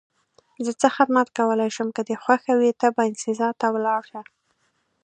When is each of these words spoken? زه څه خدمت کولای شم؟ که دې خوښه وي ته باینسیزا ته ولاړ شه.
زه 0.65 0.71
څه 0.81 0.87
خدمت 0.97 1.27
کولای 1.37 1.69
شم؟ 1.75 1.89
که 1.95 2.01
دې 2.07 2.15
خوښه 2.23 2.53
وي 2.59 2.71
ته 2.79 2.87
باینسیزا 2.95 3.49
ته 3.59 3.67
ولاړ 3.73 4.01
شه. 4.09 4.21